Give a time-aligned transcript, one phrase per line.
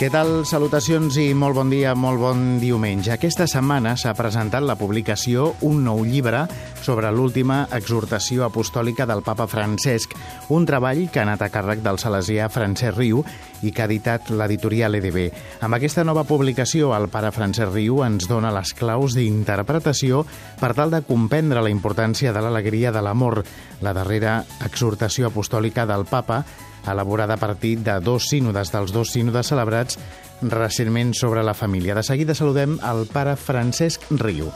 [0.00, 0.46] Què tal?
[0.48, 3.10] Salutacions i molt bon dia, molt bon diumenge.
[3.12, 6.46] Aquesta setmana s'ha presentat la publicació Un nou llibre
[6.80, 10.14] sobre l'última exhortació apostòlica del papa Francesc,
[10.56, 13.20] un treball que ha anat a càrrec del salesià Francesc Riu
[13.60, 15.20] i que ha editat l'editorial EDB.
[15.68, 20.24] Amb aquesta nova publicació, el pare Francesc Riu ens dona les claus d'interpretació
[20.64, 23.42] per tal de comprendre la importància de l'alegria de l'amor,
[23.84, 26.40] la darrera exhortació apostòlica del papa,
[26.86, 29.98] elaborada a partir de dos sínodes, dels dos sínodes celebrats
[30.42, 31.94] recentment sobre la família.
[31.94, 34.50] De seguida saludem el pare Francesc Riu.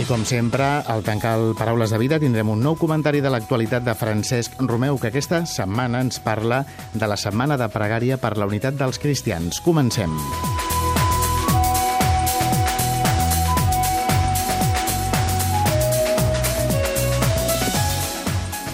[0.00, 3.84] I com sempre, al tancar el Paraules de Vida tindrem un nou comentari de l'actualitat
[3.84, 6.62] de Francesc Romeu, que aquesta setmana ens parla
[6.94, 9.60] de la Setmana de Pregària per la Unitat dels Cristians.
[9.60, 10.16] Comencem.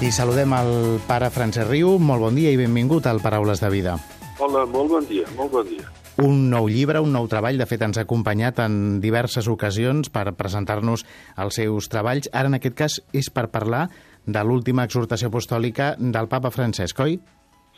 [0.07, 1.97] I saludem el pare Francesc Riu.
[1.99, 3.97] Molt bon dia i benvingut al Paraules de Vida.
[4.39, 5.89] Hola, molt bon dia, molt bon dia.
[6.23, 10.29] Un nou llibre, un nou treball, de fet ens ha acompanyat en diverses ocasions per
[10.39, 11.03] presentar-nos
[11.43, 12.31] els seus treballs.
[12.31, 13.89] Ara, en aquest cas, és per parlar
[14.23, 17.19] de l'última exhortació apostòlica del papa Francesc, oi?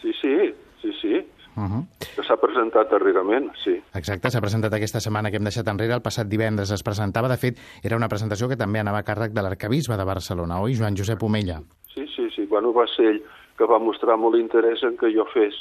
[0.02, 0.36] Sí, sí,
[0.82, 1.24] sí, sí.
[1.56, 1.82] Uh -huh.
[2.14, 3.80] Que s'ha presentat darrerament, sí.
[3.94, 5.94] Exacte, s'ha presentat aquesta setmana que hem deixat enrere.
[5.94, 7.28] El passat divendres es presentava.
[7.28, 10.76] De fet, era una presentació que també anava a càrrec de l'arcabisbe de Barcelona, oi?
[10.76, 11.62] Joan Josep Omella.
[11.94, 12.46] Sí, sí, sí.
[12.50, 13.20] Bueno, va ser ell
[13.58, 15.56] que va mostrar molt interès en que jo fes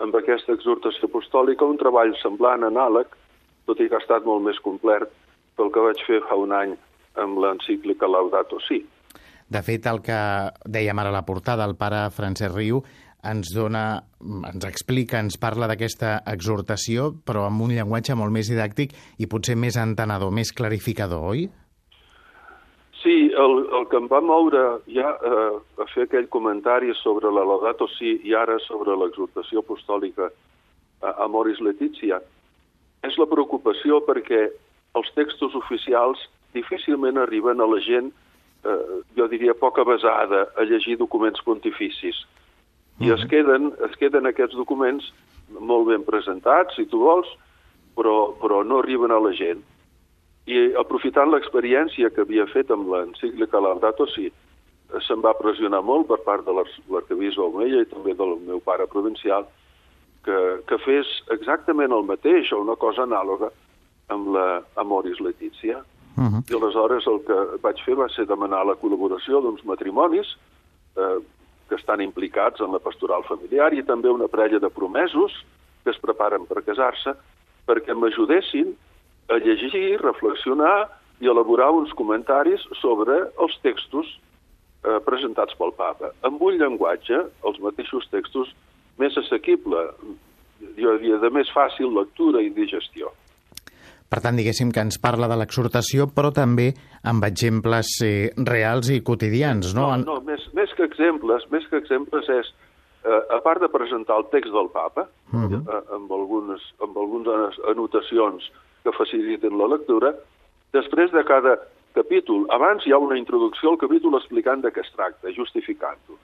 [0.00, 3.12] amb aquesta exhortació apostòlica un treball semblant, anàleg,
[3.68, 5.04] tot i que ha estat molt més complet
[5.60, 6.72] del que vaig fer fa un any
[7.20, 8.80] amb l'encíclica Laudato Si.
[9.50, 10.18] De fet, el que
[10.64, 12.80] dèiem ara a la portada, el pare Francesc Riu
[13.26, 13.84] ens dona,
[14.48, 19.58] ens explica, ens parla d'aquesta exhortació, però amb un llenguatge molt més didàctic i potser
[19.60, 21.48] més entenedor, més clarificador, oi?
[23.02, 27.46] Sí, el, el que em va moure ja eh, a fer aquell comentari sobre la
[27.48, 32.20] Laudato Si i ara sobre l'exhortació apostòlica a, a Moris Letizia
[33.08, 34.50] és la preocupació perquè
[34.98, 36.20] els textos oficials
[36.52, 38.10] difícilment arriben a la gent,
[38.66, 42.24] eh, jo diria, poc avasada a llegir documents pontificis.
[43.00, 45.06] I es queden, es queden aquests documents
[45.56, 47.30] molt ben presentats, si tu vols,
[47.96, 49.62] però, però no arriben a la gent.
[50.46, 54.30] I aprofitant l'experiència que havia fet amb l'encíclica Laudato Si,
[55.06, 59.46] se'm va pressionar molt per part de l'arcabisbe Omella i també del meu pare provincial
[60.24, 63.50] que, que fes exactament el mateix o una cosa anàloga
[64.10, 64.46] amb la
[64.82, 65.84] Amoris Letizia.
[66.18, 66.42] Uh -huh.
[66.50, 70.36] I aleshores el que vaig fer va ser demanar la col·laboració d'uns matrimonis
[70.96, 71.18] eh,
[71.68, 75.32] que estan implicats en la pastoral familiar i també una parella de promesos
[75.84, 77.14] que es preparen per casar-se
[77.66, 78.74] perquè m'ajudessin
[79.30, 80.88] a llegir, reflexionar
[81.20, 84.08] i elaborar uns comentaris sobre els textos
[84.84, 88.50] eh, presentats pel papa, amb un llenguatge, els mateixos textos,
[89.00, 89.84] més assequible,
[90.76, 93.12] jo diria, de més fàcil lectura i digestió.
[94.10, 96.72] Per tant, diguéssim que ens parla de l'exhortació, però també
[97.06, 99.92] amb exemples eh, reals i quotidians, no?
[100.00, 102.50] No, no més, més que exemples, més que exemples és,
[103.04, 105.62] eh, a part de presentar el text del papa, uh -huh.
[105.62, 108.50] eh, amb, algunes, amb algunes anotacions
[108.84, 110.14] que faciliten la lectura,
[110.72, 111.56] després de cada
[111.94, 116.18] capítol, abans hi ha una introducció al capítol explicant de què es tracta, justificant-ho.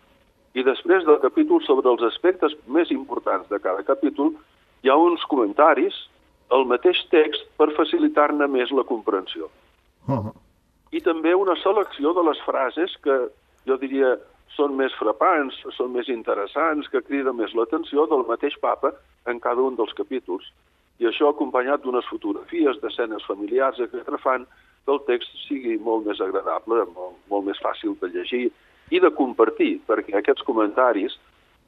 [0.57, 4.33] I després del capítol sobre els aspectes més importants de cada capítol,
[4.83, 5.97] hi ha uns comentaris
[6.55, 9.51] al mateix text per facilitar-ne més la comprensió.
[10.07, 10.35] Uh -huh.
[10.93, 13.17] I també una selecció de les frases que
[13.67, 14.17] jo diria
[14.57, 18.93] són més frapants, són més interessants, que criden més l'atenció del mateix papa
[19.27, 20.53] en cada un dels capítols
[20.99, 24.47] i això acompanyat d'unes fotografies d'escenes familiars que fan
[24.87, 28.45] que el text sigui molt més agradable, molt, molt més fàcil de llegir
[28.95, 31.19] i de compartir, perquè aquests comentaris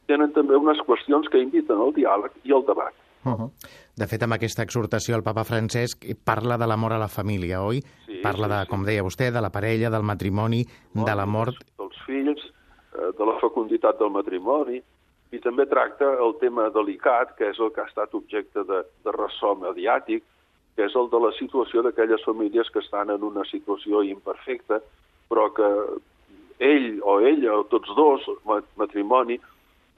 [0.08, 2.94] tenen també unes qüestions que inviten al diàleg i al debat.
[3.25, 3.50] Uh -huh.
[3.97, 7.82] De fet, amb aquesta exhortació el papa Francesc parla de l'amor a la família, oi?
[8.06, 8.69] Sí, parla sí, de, sí.
[8.70, 10.64] com deia vostè, de la parella, del matrimoni,
[10.94, 11.56] de la mort...
[11.79, 12.41] Dels fills,
[12.94, 14.81] eh, de la fecunditat del matrimoni,
[15.32, 19.14] i també tracta el tema delicat, que és el que ha estat objecte de, de
[19.16, 20.25] ressò mediàtic,
[20.76, 24.80] que és el de la situació d'aquelles famílies que estan en una situació imperfecta,
[25.28, 25.69] però que
[26.64, 28.25] ell o ella, o tots dos,
[28.80, 29.38] matrimoni,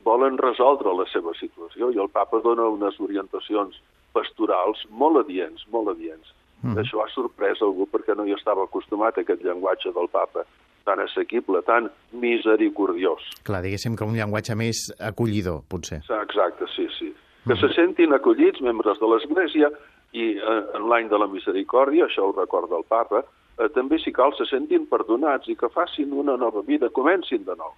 [0.04, 3.76] volen resoldre la seva situació i el papa dona unes orientacions
[4.16, 6.32] pastorals molt adients, molt adients.
[6.64, 6.80] Mm.
[6.80, 10.44] Això ha sorprès algú perquè no hi estava acostumat a aquest llenguatge del papa
[10.84, 13.24] tan assequible, tan misericordiós.
[13.46, 16.00] Clar, diguéssim que un llenguatge més acollidor, potser.
[16.20, 17.12] Exacte, sí, sí.
[17.46, 19.70] Que se sentin acollits membres de l'Església
[20.12, 23.22] i eh, en l'any de la misericòrdia, això ho recorda el papa,
[23.58, 27.56] eh, també, si cal, se sentin perdonats i que facin una nova vida, comencin de
[27.56, 27.72] nou.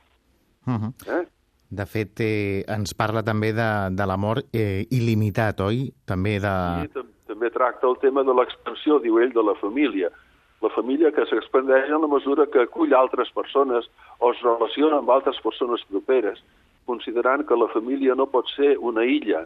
[0.67, 0.93] Uh -huh.
[1.21, 1.25] Eh?
[1.71, 5.93] De fet, eh, ens parla també de, de l'amor eh, il·limitat, oi?
[6.05, 6.89] També de...
[6.93, 10.11] Tam també tracta el tema de l'expansió, diu ell, de la família.
[10.63, 13.89] La família que s'expandeix en la mesura que acull altres persones
[14.21, 16.39] o es relaciona amb altres persones properes,
[16.87, 19.45] considerant que la família no pot ser una illa,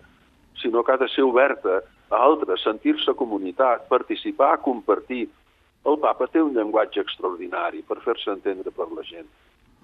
[0.60, 1.80] sinó que ha de ser oberta
[2.10, 5.28] a altres, sentir-se comunitat, participar, compartir.
[5.86, 9.28] El papa té un llenguatge extraordinari per fer-se entendre per la gent.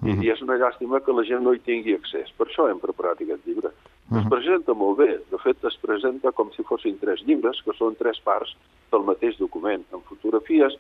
[0.03, 0.23] I, Mhm.
[0.23, 2.29] I és una llàstima que la gent no hi tingui accés.
[2.37, 3.69] Per això hem preparat aquest llibre.
[3.69, 4.29] Es Mhm.
[4.29, 5.21] presenta molt bé.
[5.31, 8.57] De fet, es presenta com si fossin tres llibres, que són tres parts
[8.91, 10.77] del mateix document, amb fotografies,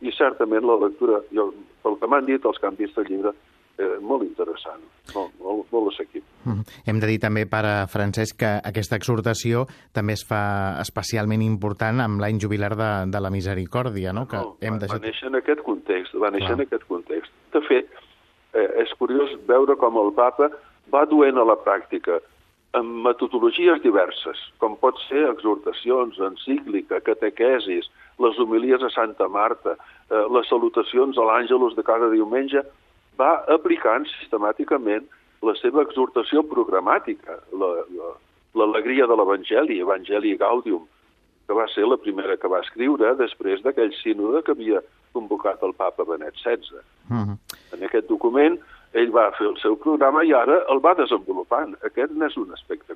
[0.00, 1.52] i certament la lectura, jo,
[1.82, 3.32] pel que m'han dit els que han vist el llibre,
[3.78, 4.82] eh, molt interessant,
[5.14, 6.28] molt, molt, molt assequible.
[6.44, 6.64] Mhm.
[6.86, 12.20] Hem de dir també, pare Francesc, que aquesta exhortació també es fa especialment important amb
[12.20, 14.26] l'any jubilar de, de la misericòrdia, no?
[14.28, 15.00] Que No, hem va, deixat...
[15.00, 16.60] va néixer en aquest context, va néixer Clar.
[16.60, 17.32] en aquest context.
[17.52, 17.90] De fet,
[18.52, 20.50] eh, és curiós veure com el papa
[20.92, 22.20] va duent a la pràctica
[22.74, 27.86] amb metodologies diverses, com pot ser exhortacions, encíclica, catequesis,
[28.18, 29.76] les homilies a Santa Marta,
[30.10, 32.62] eh, les salutacions a l'àngelus de cada diumenge,
[33.18, 35.06] va aplicant sistemàticament
[35.42, 38.16] la seva exhortació programàtica, la- la-
[38.54, 40.86] l'alegria de l'Evangeli, Evangeli Gaudium,
[41.46, 44.80] que va ser la primera que va escriure després d'aquell sínode que havia
[45.12, 46.80] convocat el papa Benet XVI.
[47.10, 47.36] Mhm.
[47.74, 48.58] En aquest document
[48.94, 51.74] ell va fer el seu programa i ara el va desenvolupant.
[51.84, 52.94] Aquest n'és un aspecte.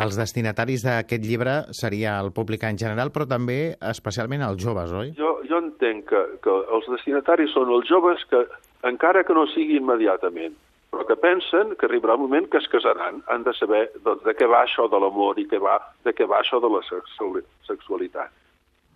[0.00, 5.12] Els destinataris d'aquest llibre seria el públic en general, però també especialment els joves, oi?
[5.18, 8.44] Jo, jo entenc que, que els destinataris són els joves que,
[8.88, 10.56] encara que no sigui immediatament,
[10.90, 14.34] però que pensen que arribarà un moment que es casaran, han de saber doncs, de
[14.34, 17.46] què va això de l'amor i què va, de què va això de la sexuali-
[17.68, 18.32] sexualitat.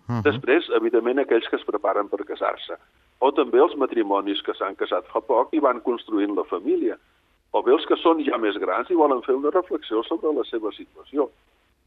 [0.07, 0.21] Mhm.
[0.25, 2.77] Després, evidentment, aquells que es preparen per casar-se.
[3.19, 6.97] O també els matrimonis que s'han casat fa poc i van construint la família.
[7.55, 10.43] O bé els que són ja més grans i volen fer una reflexió sobre la
[10.49, 11.29] seva situació.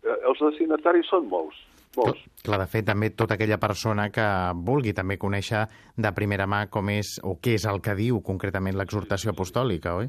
[0.04, 1.58] Eh, Els destinataris són molts,
[1.96, 2.22] molts.
[2.46, 4.26] Clar, de fet, també tota aquella persona que
[4.70, 5.66] vulgui també conèixer
[5.96, 10.08] de primera mà com és o què és el que diu concretament l'exhortació apostòlica, oi?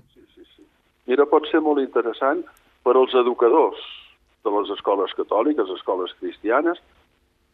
[1.09, 2.45] Mira, pot ser molt interessant
[2.85, 3.81] per als educadors
[4.45, 6.79] de les escoles catòliques, escoles cristianes,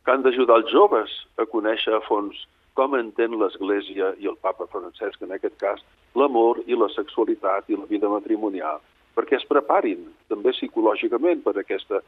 [0.06, 2.38] que han d'ajudar els joves a conèixer a fons
[2.76, 5.82] com entén l'Església i el papa Francesc, en aquest cas,
[6.20, 8.84] l'amor i la sexualitat i la vida matrimonial,
[9.16, 12.02] perquè es preparin també psicològicament per aquesta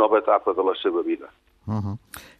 [0.00, 1.28] nova etapa de la seva vida.
[1.68, 1.96] Uh -huh.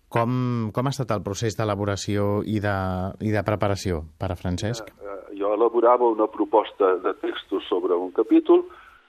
[0.08, 2.78] com, com ha estat el procés d'elaboració i, de,
[3.20, 4.88] i de preparació, pare Francesc?
[4.88, 8.64] Eh, jo elaborava una proposta de textos sobre un capítol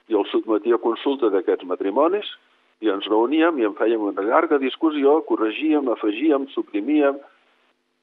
[0.08, 2.26] i el sotmetia a consulta d'aquests matrimonis
[2.80, 7.16] i ens reuníem i en fèiem una llarga discussió, corregíem, afegíem, suprimíem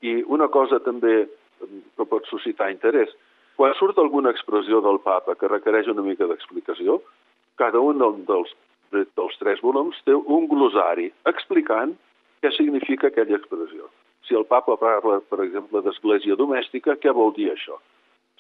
[0.06, 1.26] i una cosa també
[1.98, 3.10] que pot suscitar interès.
[3.58, 7.00] Quan surt alguna expressió del papa que requereix una mica d'explicació,
[7.58, 8.52] cada un dels,
[8.94, 11.96] dels tres volums té un glosari explicant
[12.44, 13.90] què significa aquella expressió.
[14.28, 17.80] Si el papa parla, per exemple, d'església domèstica, què vol dir això?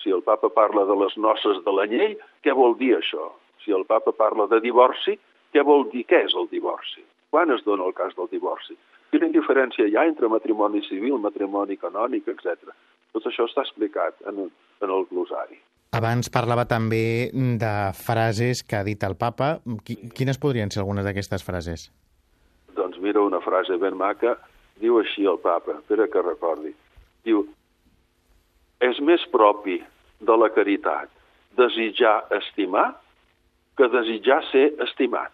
[0.03, 3.31] Si el papa parla de les noces de l'anyell, què vol dir això?
[3.63, 5.17] Si el papa parla de divorci,
[5.55, 6.03] què vol dir?
[6.05, 7.01] Què és el divorci?
[7.33, 8.77] Quan es dona el cas del divorci?
[9.11, 12.73] Quina diferència hi ha entre matrimoni civil, matrimoni canònic, etc.
[13.15, 14.47] Tot això està explicat en,
[14.83, 15.59] en el glosari.
[15.97, 19.57] Abans parlava també de frases que ha dit el papa.
[19.87, 21.87] Quines podrien ser algunes d'aquestes frases?
[22.75, 24.35] Doncs mira, una frase ben maca,
[24.81, 26.73] diu així el papa, espera que recordi.
[27.25, 27.45] Diu,
[28.83, 29.79] és més propi
[30.19, 31.09] de la caritat
[31.57, 32.91] desitjar estimar
[33.77, 35.31] que desitjar ser estimat.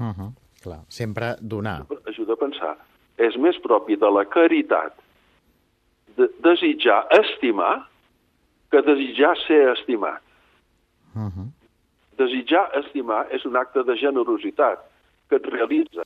[0.00, 0.32] Uh -huh.
[0.62, 1.86] Clar, sempre donar.
[2.06, 2.74] Ajuda a pensar.
[3.18, 4.96] És més propi de la caritat
[6.18, 7.86] de desitjar estimar
[8.70, 10.22] que desitjar ser estimat.
[11.14, 11.48] Uh -huh.
[12.18, 14.78] Desitjar estimar és un acte de generositat
[15.28, 16.02] que et realitza.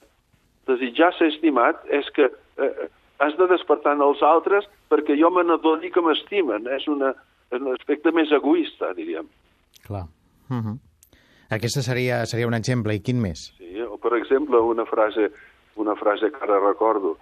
[0.66, 5.42] Desitjar ser estimat és que eh, has de despertar en els altres perquè jo me
[5.42, 6.66] n'adoni que m'estimen.
[6.66, 7.14] És, una,
[7.50, 9.28] és un aspecte més egoista, diríem.
[9.86, 10.06] Clar.
[10.50, 10.78] Uh -huh.
[11.52, 12.94] Aquesta seria, seria un exemple.
[12.96, 13.50] I quin més?
[13.58, 15.28] Sí, o per exemple, una frase,
[15.76, 17.18] una frase que ara recordo.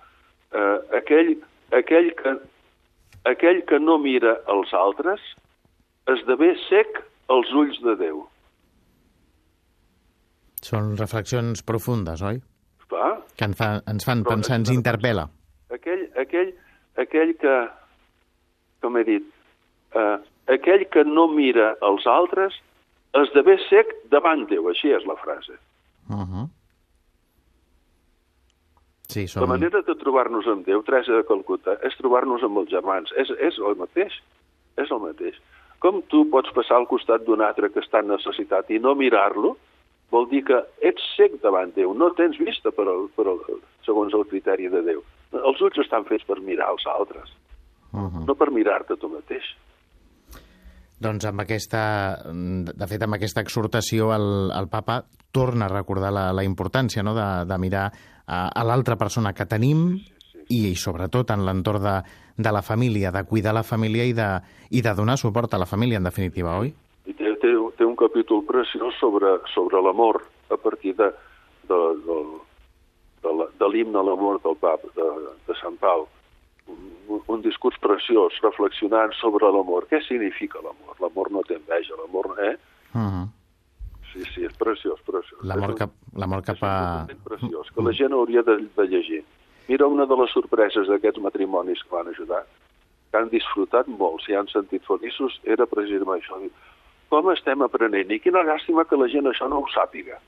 [0.54, 1.32] Eh, aquell,
[1.74, 2.36] aquell, que,
[3.30, 5.24] aquell que no mira els altres
[6.14, 8.22] esdevé sec als ulls de Déu.
[10.62, 12.40] Són reflexions profundes, oi?
[12.90, 13.10] Va?
[13.38, 15.26] Que ens, fa, ens fan pensar, ens interpel·la.
[15.74, 16.50] Aquell, aquell,
[16.98, 17.54] aquell que,
[18.82, 19.28] com he dit,
[19.98, 20.16] eh,
[20.54, 22.58] aquell que no mira els altres
[23.14, 25.58] esdevé sec davant Déu, així és la frase.
[26.08, 26.48] Uh -huh.
[29.10, 29.42] Sí, som...
[29.42, 33.10] La manera de trobar-nos amb Déu, Teresa de Calcuta, és trobar-nos amb els germans.
[33.16, 34.12] És, és el mateix,
[34.76, 35.40] és el mateix.
[35.78, 39.56] Com tu pots passar al costat d'un altre que està en necessitat i no mirar-lo,
[40.10, 43.40] vol dir que ets sec davant Déu, no tens vista per al, per al,
[43.86, 45.02] segons el criteri de Déu.
[45.32, 47.30] Els ulls estan fets per mirar els altres,
[47.92, 48.26] uh -huh.
[48.26, 49.44] no per mirar-te tu mateix.
[51.00, 51.82] Doncs amb aquesta,
[52.28, 55.00] de fet, amb aquesta exhortació el, el papa
[55.32, 57.14] torna a recordar la, la importància no?
[57.16, 61.96] de, de mirar a, a l'altra persona que tenim i, i sobretot en l'entorn de,
[62.36, 64.28] de la família, de cuidar la família i de,
[64.76, 66.74] i de donar suport a la família, en definitiva, oi?
[67.08, 71.08] I té, té, té un capítol preciós sobre, sobre l'amor a partir de,
[71.70, 72.22] de, de,
[73.24, 75.10] de, de l'himne a l'amor del pap de,
[75.48, 76.08] de Sant Pau.
[77.10, 79.88] Un, un discurs preciós, reflexionant sobre l'amor.
[79.90, 80.96] Què significa l'amor?
[81.02, 82.32] L'amor no té enveja, l'amor...
[82.38, 82.56] Eh?
[82.94, 83.26] Uh -huh.
[84.12, 85.38] Sí, sí, és preciós, preciós.
[85.46, 85.92] L'amor cap,
[86.44, 87.06] cap a...
[87.08, 89.24] És preciós, que la gent hauria de, de llegir.
[89.68, 92.42] Mira una de les sorpreses d'aquests matrimonis que van ajudar,
[93.10, 96.40] que han disfrutat molt, si han sentit feliços, era precisament això.
[97.08, 98.10] Com estem aprenent?
[98.10, 100.18] I quina llàstima que la gent això no ho sàpiga.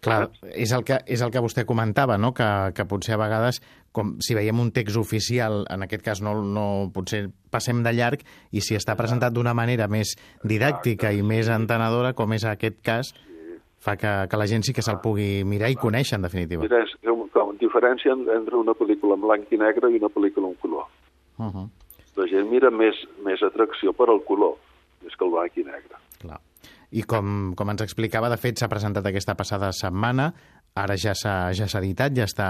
[0.00, 2.30] Clar, és el que, és el que vostè comentava, no?
[2.30, 3.58] que, que potser a vegades,
[3.90, 8.22] com si veiem un text oficial, en aquest cas no, no potser passem de llarg,
[8.54, 10.14] i si està presentat d'una manera més
[10.46, 13.10] didàctica i més entenedora, com és aquest cas,
[13.82, 16.62] fa que, que la gent sí que se'l pugui mirar i conèixer, en definitiva.
[16.62, 16.94] Mira, és
[17.34, 20.86] com diferència entre una pel·lícula en blanc i negre i una pel·lícula en color.
[21.38, 21.68] Uh -huh.
[22.18, 22.94] La gent mira més,
[23.26, 24.54] més atracció per al color,
[25.02, 25.98] més que el blanc i negre.
[26.22, 26.40] Clar
[26.90, 30.30] i com, com ens explicava, de fet s'ha presentat aquesta passada setmana,
[30.78, 32.48] ara ja s'ha ja editat, ja està,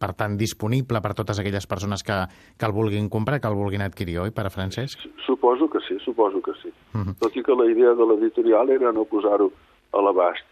[0.00, 2.18] per tant, disponible per totes aquelles persones que,
[2.58, 5.06] que el vulguin comprar, que el vulguin adquirir, oi, per a Francesc?
[5.24, 6.68] Suposo que sí, suposo que sí.
[6.68, 7.08] Uh mhm.
[7.08, 7.18] -huh.
[7.20, 9.52] Tot i que la idea de l'editorial era no posar-ho
[9.92, 10.44] a l'abast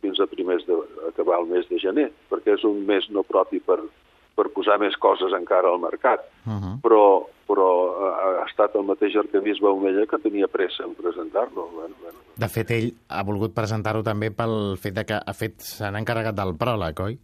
[0.00, 3.80] fins a primers d'acabar el mes de gener, perquè és un mes no propi per,
[4.38, 6.22] per posar més coses encara al mercat.
[6.46, 6.74] Uh -huh.
[6.84, 7.02] Però,
[7.48, 7.68] però
[8.14, 11.68] ha estat el mateix arcabisbe Omella que tenia pressa en presentar-lo.
[11.74, 12.18] Bueno, bueno.
[12.36, 16.34] De fet, ell ha volgut presentar-ho també pel fet de que ha fet s'han encarregat
[16.34, 17.18] del pròleg, oi?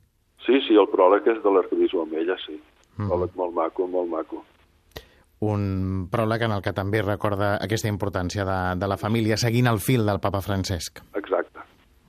[0.47, 2.55] Sí, sí, el pròleg és de l'arcabisbe Omella, sí.
[2.55, 3.09] Uh -huh.
[3.09, 4.45] Pròleg molt maco, molt maco
[5.45, 9.79] un pròleg en el que també recorda aquesta importància de, de la família, seguint el
[9.79, 11.03] fil del papa Francesc.
[11.15, 11.54] Exacte.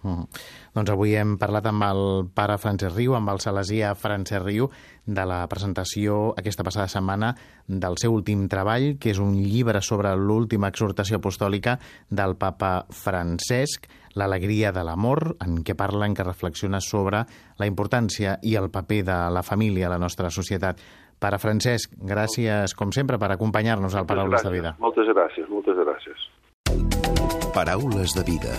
[0.06, 0.28] Mm.
[0.76, 2.02] Doncs avui hem parlat amb el
[2.38, 4.70] pare Francesc Riu, amb el salesià Francesc Riu,
[5.06, 7.34] de la presentació aquesta passada setmana
[7.68, 13.90] del seu últim treball, que és un llibre sobre l'última exhortació apostòlica del papa Francesc,
[14.16, 17.26] L'alegria de l'amor, en què parla, en què reflexiona sobre
[17.60, 20.80] la importància i el paper de la família a la nostra societat.
[21.20, 24.48] Pare Francesc, gràcies, com sempre, per acompanyar-nos al Paraules gràcies.
[24.48, 24.76] de Vida.
[24.80, 27.52] Moltes gràcies, moltes gràcies.
[27.52, 28.56] Paraules de Vida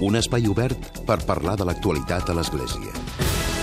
[0.00, 3.57] un espai obert per parlar de l'actualitat a l'Església.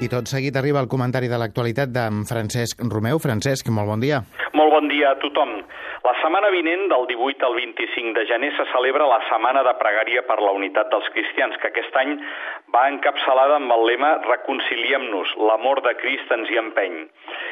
[0.00, 3.18] I tot seguit arriba el comentari de l'actualitat d'en Francesc Romeu.
[3.20, 4.22] Francesc, molt bon dia.
[4.56, 5.50] Molt bon dia a tothom.
[6.06, 10.22] La setmana vinent, del 18 al 25 de gener, se celebra la Setmana de Pregària
[10.24, 12.14] per la Unitat dels Cristians, que aquest any
[12.72, 16.96] va encapçalada amb el lema Reconciliem-nos, l'amor de Crist ens hi empeny,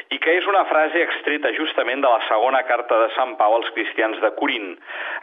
[0.09, 3.69] i que és una frase extreta justament de la segona carta de Sant Pau als
[3.77, 4.73] cristians de Corint.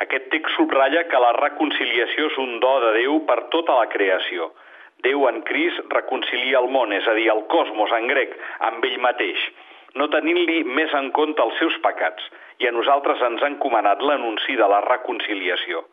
[0.06, 4.52] Aquest text subratlla que la reconciliació és un do de Déu per tota la creació.
[5.04, 8.32] Déu en Crist reconcilia el món, és a dir, el cosmos en grec,
[8.70, 9.42] amb ell mateix,
[9.96, 12.24] no tenint-li més en compte els seus pecats
[12.60, 15.84] i a nosaltres ens ha encomanat l'anunci de la reconciliació.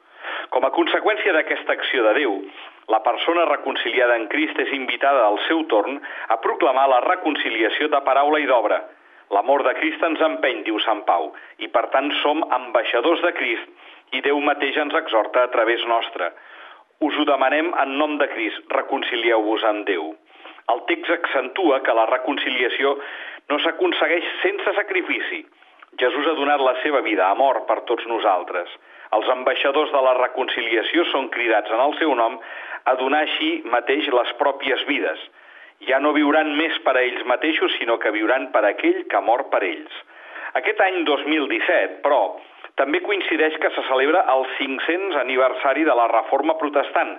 [0.56, 2.36] Com a conseqüència d'aquesta acció de Déu,
[2.92, 6.00] la persona reconciliada en Crist és invitada al seu torn
[6.36, 8.82] a proclamar la reconciliació de paraula i d'obra.
[9.36, 14.16] L'amor de Crist ens empeny, diu Sant Pau, i per tant som ambaixadors de Crist
[14.16, 16.32] i Déu mateix ens exhorta a través nostre.
[17.02, 20.14] Us ho demanem en nom de Crist, reconcilieu-vos amb Déu.
[20.74, 22.96] El text accentua que la reconciliació
[23.50, 25.44] no s'aconsegueix sense sacrifici,
[26.00, 28.70] Jesús ha donat la seva vida a mort per tots nosaltres.
[29.14, 32.40] Els ambaixadors de la reconciliació són cridats en el seu nom
[32.90, 35.20] a donar així mateix les pròpies vides.
[35.90, 39.46] Ja no viuran més per a ells mateixos, sinó que viuran per aquell que mor
[39.54, 39.94] per ells.
[40.58, 42.40] Aquest any 2017, però,
[42.80, 47.12] també coincideix que se celebra el 500 aniversari de la Reforma Protestant.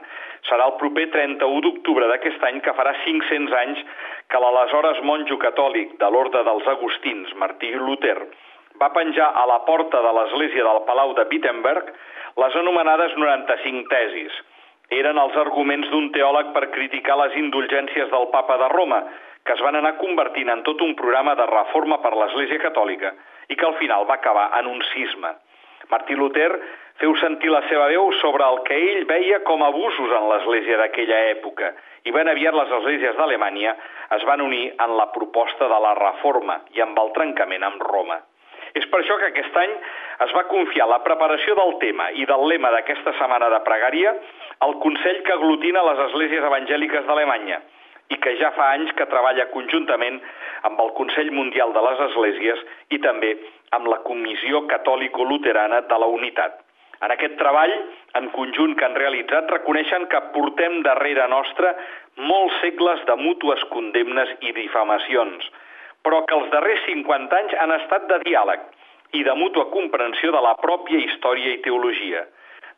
[0.48, 3.84] Serà el proper 31 d'octubre d'aquest any que farà 500 anys
[4.32, 8.16] que l'aleshores monjo catòlic de l'Orde dels Agustins, Martí Luther,
[8.82, 11.92] va penjar a la porta de l'església del Palau de Wittenberg
[12.42, 14.40] les anomenades 95 tesis.
[14.90, 19.04] Eren els arguments d'un teòleg per criticar les indulgències del papa de Roma,
[19.46, 23.14] que es van anar convertint en tot un programa de reforma per l'Església Catòlica
[23.48, 25.34] i que al final va acabar en un cisma.
[25.90, 26.50] Martí Luther
[27.00, 31.18] feu sentir la seva veu sobre el que ell veia com abusos en l'Església d'aquella
[31.32, 31.72] època
[32.04, 33.74] i ben aviat les esglésies d'Alemanya
[34.16, 38.20] es van unir en la proposta de la reforma i amb el trencament amb Roma.
[38.74, 39.72] És per això que aquest any
[40.24, 44.14] es va confiar la preparació del tema i del lema d'aquesta setmana de pregària
[44.66, 47.60] al Consell que aglutina les esglésies evangèliques d'Alemanya
[48.12, 50.20] i que ja fa anys que treballa conjuntament
[50.68, 52.60] amb el Consell Mundial de les Esglésies
[52.96, 53.32] i també
[53.76, 56.60] amb la Comissió Catòlico-Luterana de la Unitat.
[57.04, 57.72] En aquest treball,
[58.18, 61.74] en conjunt que han realitzat, reconeixen que portem darrere nostra
[62.30, 65.50] molts segles de mútues condemnes i difamacions,
[66.06, 68.64] però que els darrers 50 anys han estat de diàleg
[69.18, 72.24] i de mútua comprensió de la pròpia història i teologia.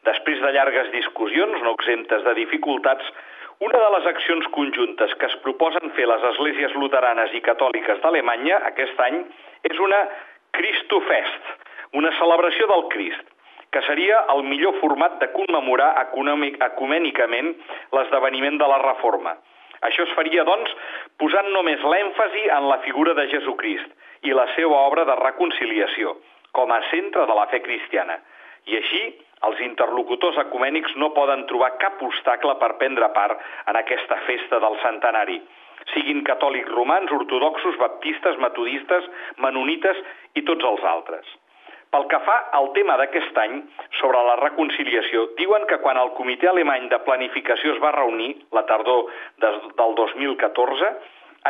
[0.06, 3.06] Després de llargues discussions, no exemptes de dificultats,
[3.60, 8.58] una de les accions conjuntes que es proposen fer les esglésies luteranes i catòliques d'Alemanya
[8.68, 9.22] aquest any
[9.64, 10.02] és una
[10.56, 11.48] Christofest,
[11.96, 13.24] una celebració del Crist,
[13.72, 17.54] que seria el millor format de commemorar econòmic, ecumènicament
[17.96, 19.36] l'esdeveniment de la Reforma.
[19.88, 20.72] Això es faria, doncs,
[21.20, 26.16] posant només l'èmfasi en la figura de Jesucrist i la seva obra de reconciliació,
[26.52, 28.20] com a centre de la fe cristiana.
[28.66, 29.02] I així,
[29.46, 33.38] els interlocutors ecumènics no poden trobar cap obstacle per prendre part
[33.70, 35.40] en aquesta festa del centenari,
[35.94, 39.10] siguin catòlics romans, ortodoxos, baptistes, metodistes,
[39.42, 40.00] menonites
[40.34, 41.26] i tots els altres.
[41.94, 43.60] Pel que fa al tema d'aquest any,
[44.00, 48.64] sobre la reconciliació, diuen que quan el Comitè Alemany de Planificació es va reunir, la
[48.68, 49.06] tardor
[49.44, 50.90] del 2014,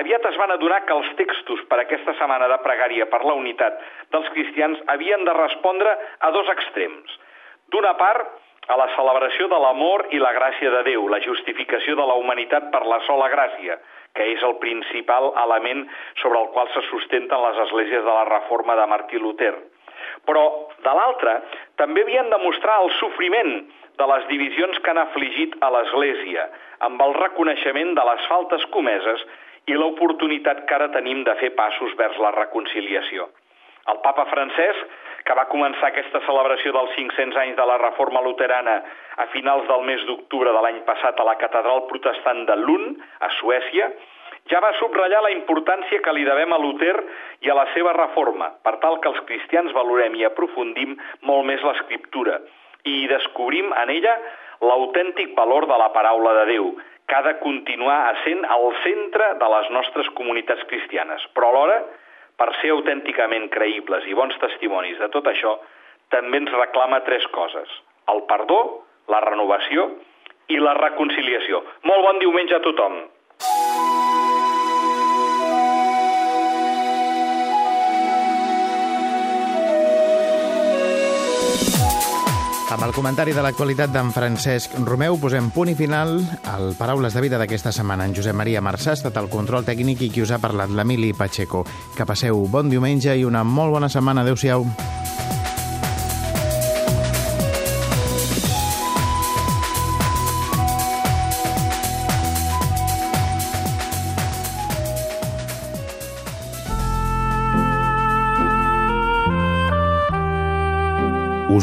[0.01, 3.79] aviat es van adonar que els textos per aquesta setmana de pregària per la unitat
[4.13, 7.17] dels cristians havien de respondre a dos extrems–
[7.73, 8.27] D'una part,
[8.71, 12.69] a la celebració de l'amor i la gràcia de Déu, la justificació de la humanitat
[12.75, 13.79] per la sola gràcia,
[14.15, 15.85] que és el principal element
[16.23, 19.55] sobre el qual se sustenten les esglésies de la reforma de Martí Luther.
[20.27, 20.45] Però,
[20.83, 21.41] de l'altra,
[21.79, 23.53] també havien de mostrar el sofriment
[23.99, 26.47] de les divisions que han afligit a l'Església,
[26.87, 29.27] amb el reconeixement de les faltes comeses
[29.67, 33.29] i l'oportunitat que ara tenim de fer passos vers la reconciliació.
[33.91, 38.77] El papa Francesc que va començar aquesta celebració dels 500 anys de la Reforma Luterana
[39.23, 43.31] a finals del mes d'octubre de l'any passat a la Catedral Protestant de Lund, a
[43.41, 43.91] Suècia,
[44.51, 46.95] ja va subratllar la importància que li devem a Luther
[47.43, 50.95] i a la seva reforma, per tal que els cristians valorem i aprofundim
[51.27, 52.39] molt més l'escriptura
[52.87, 54.15] i descobrim en ella
[54.63, 56.71] l'autèntic valor de la paraula de Déu,
[57.07, 61.79] que ha de continuar essent al centre de les nostres comunitats cristianes, però alhora
[62.37, 65.57] per ser autènticament creïbles i bons testimonis de tot això,
[66.13, 67.71] també ens reclama tres coses.
[68.13, 68.61] El perdó,
[69.11, 69.89] la renovació
[70.53, 71.63] i la reconciliació.
[71.89, 73.01] Molt bon diumenge a tothom.
[82.77, 86.19] Amb el comentari de l'actualitat d'en Francesc Romeu posem punt i final
[86.53, 88.05] al Paraules de Vida d'aquesta setmana.
[88.05, 91.15] En Josep Maria Marçà ha estat el control tècnic i qui us ha parlat, l'Emili
[91.17, 91.65] Pacheco.
[91.97, 94.29] Que passeu bon diumenge i una molt bona setmana.
[94.29, 94.69] Adéu-siau.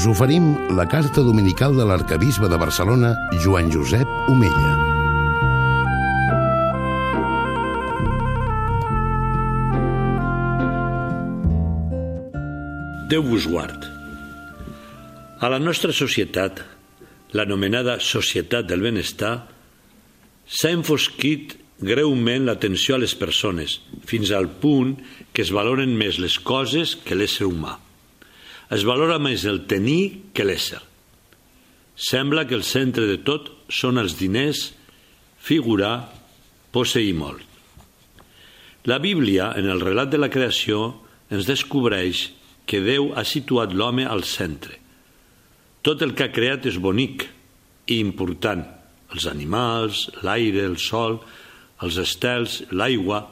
[0.04, 4.72] Us oferim la carta dominical de l'arcabisbe de Barcelona, Joan Josep Omella.
[13.12, 13.88] Déu vos guard.
[15.40, 16.60] A la nostra societat,
[17.32, 19.46] l'anomenada societat del benestar,
[20.44, 24.98] s'ha enfosquit greument l'atenció a les persones, fins al punt
[25.32, 27.78] que es valoren més les coses que l'ésser humà
[28.74, 30.82] es valora més el tenir que l'ésser.
[31.94, 34.72] Sembla que el centre de tot són els diners,
[35.38, 36.10] figurar,
[36.74, 37.44] posseir molt.
[38.90, 40.96] La Bíblia, en el relat de la creació,
[41.30, 42.32] ens descobreix
[42.66, 44.80] que Déu ha situat l'home al centre.
[45.84, 47.28] Tot el que ha creat és bonic
[47.92, 48.64] i important.
[49.14, 51.22] Els animals, l'aire, el sol,
[51.84, 53.28] els estels, l'aigua...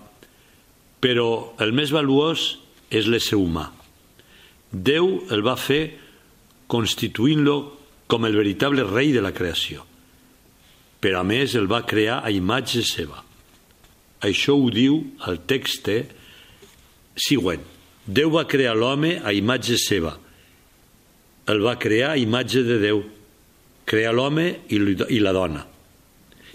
[1.02, 2.44] Però el més valuós
[2.94, 3.64] és l'ésser humà.
[4.72, 5.84] Déu el va fer
[6.72, 7.56] constituint-lo
[8.08, 9.84] com el veritable rei de la creació.
[11.02, 13.24] Però a més el va crear a imatge seva.
[14.22, 15.90] Això ho diu el text
[17.18, 17.64] següent.
[18.06, 20.16] Déu va crear l'home a imatge seva.
[21.50, 23.04] El va crear a imatge de Déu.
[23.86, 25.66] Crea l'home i la dona.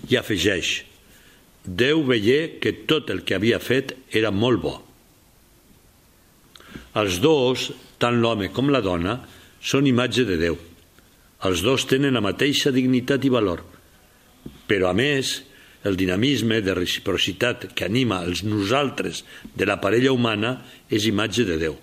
[0.08, 0.84] I afegeix,
[1.66, 4.74] Déu veié que tot el que havia fet era molt bo.
[6.96, 9.20] Els dos, tant l'home com la dona,
[9.60, 10.58] són imatge de Déu.
[11.46, 13.62] Els dos tenen la mateixa dignitat i valor.
[14.66, 15.42] Però, a més,
[15.86, 19.22] el dinamisme de reciprocitat que anima els nosaltres
[19.54, 20.56] de la parella humana
[20.90, 21.76] és imatge de Déu.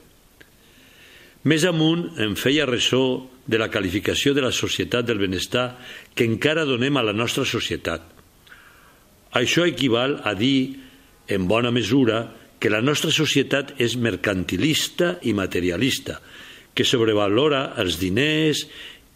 [1.44, 3.04] Més amunt em feia ressò
[3.48, 5.74] de la qualificació de la societat del benestar
[6.16, 8.04] que encara donem a la nostra societat.
[9.36, 10.80] Això equival a dir,
[11.28, 12.30] en bona mesura,
[12.64, 16.22] que la nostra societat és mercantilista i materialista,
[16.72, 18.62] que sobrevalora els diners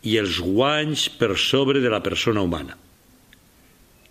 [0.04, 2.76] i els guanys per sobre de la persona humana.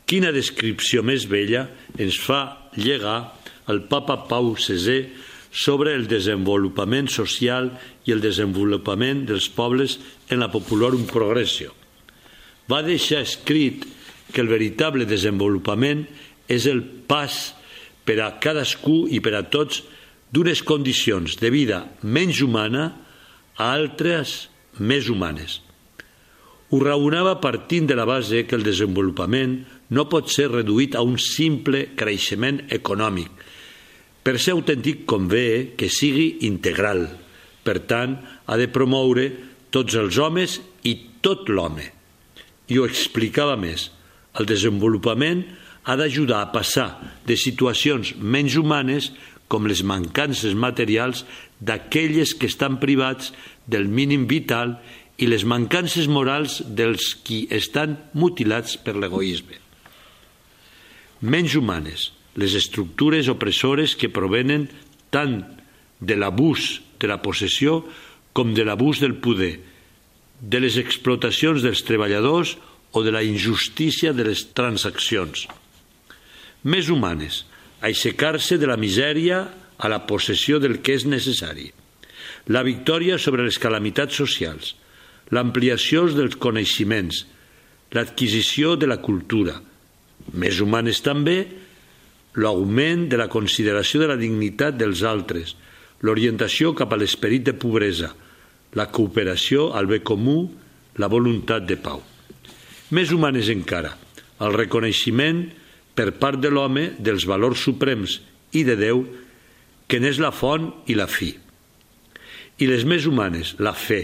[0.09, 1.67] Quina descripció més bella
[2.01, 3.19] ens fa llegar
[3.69, 5.03] el papa Pau VI
[5.53, 7.69] sobre el desenvolupament social
[8.09, 9.99] i el desenvolupament dels pobles
[10.33, 11.77] en la Popularum Progressio.
[12.73, 13.85] Va deixar escrit
[14.33, 16.07] que el veritable desenvolupament
[16.49, 17.53] és el pas
[18.07, 19.83] per a cadascú i per a tots
[20.33, 22.89] d'unes condicions de vida menys humana
[23.57, 24.47] a altres
[24.79, 25.61] més humanes.
[26.71, 29.61] Ho raonava partint de la base que el desenvolupament
[29.95, 33.31] no pot ser reduït a un simple creixement econòmic,
[34.27, 37.05] per ser autèntic convé que sigui integral.
[37.63, 38.17] Per tant,
[38.47, 39.29] ha de promoure
[39.71, 41.87] tots els homes i tot l'home.
[42.67, 43.93] I ho explicava més.
[44.35, 45.45] El desenvolupament
[45.87, 46.89] ha d'ajudar a passar
[47.27, 49.13] de situacions menys humanes
[49.47, 51.23] com les mancances materials
[51.63, 53.31] d'aquelles que estan privats
[53.71, 54.77] del mínim vital
[55.17, 59.63] i les mancances morals dels qui estan mutilats per l'egoisme.
[61.23, 64.67] Menys humanes, les estructures opressores que provenen
[65.15, 65.39] tant
[66.03, 67.85] de l'abús de la possessió
[68.37, 69.55] com de l'abús del poder,
[70.43, 72.57] de les explotacions dels treballadors
[72.93, 75.47] o de la injustícia de les transaccions.
[76.67, 77.45] Més humanes,
[77.87, 79.45] aixecar-se de la misèria
[79.79, 81.69] a la possessió del que és necessari.
[82.51, 84.75] La victòria sobre les calamitats socials,
[85.31, 87.25] l'ampliació dels coneixements,
[87.95, 89.55] l'adquisició de la cultura.
[90.35, 91.39] Més humanes també,
[92.35, 95.55] l'augment de la consideració de la dignitat dels altres,
[96.03, 98.11] l'orientació cap a l'esperit de pobresa,
[98.77, 100.51] la cooperació al bé comú,
[100.99, 102.03] la voluntat de pau.
[102.91, 103.95] Més humanes encara,
[104.43, 105.47] el reconeixement
[105.97, 108.21] per part de l'home dels valors suprems
[108.53, 109.03] i de Déu,
[109.89, 111.33] que n'és la font i la fi.
[112.61, 114.03] I les més humanes, la fe,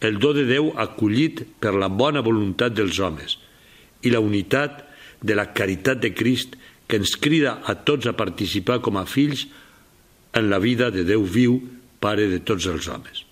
[0.00, 3.36] el do de Déu acollit per la bona voluntat dels homes
[4.06, 4.86] i la unitat
[5.20, 6.56] de la caritat de Crist
[6.88, 9.44] que ens crida a tots a participar com a fills
[10.34, 11.58] en la vida de Déu viu,
[12.00, 13.26] pare de tots els homes.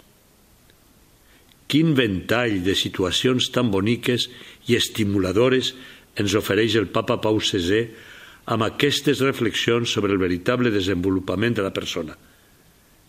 [1.68, 4.28] Quin ventall de situacions tan boniques
[4.68, 5.74] i estimuladores
[6.18, 7.82] ens ofereix el papa Pau VI
[8.48, 12.16] amb aquestes reflexions sobre el veritable desenvolupament de la persona.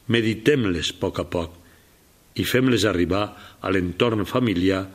[0.09, 1.57] Meditem-les a poc a poc
[2.39, 3.23] i fem-les arribar
[3.61, 4.85] a l'entorn familiar,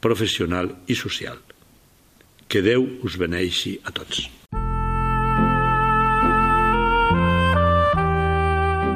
[0.00, 1.38] professional i social.
[2.50, 4.26] Que Déu us beneixi a tots.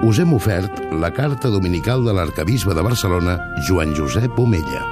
[0.05, 4.85] us hem ofert la carta dominical de l'arcabisbe de Barcelona, Joan Josep Omella.